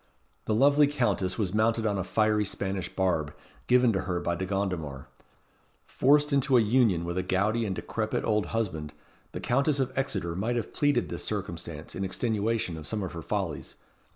[0.45, 3.35] The lovely Countess was mounted on a fiery Spanish barb,
[3.67, 5.05] given to her by De Gondomar.
[5.85, 8.93] Forced into a union with a gouty and decrepit old husband,
[9.31, 13.21] the Countess of Exeter might have pleaded this circumstance in extenuation of some of her
[13.21, 13.75] follies.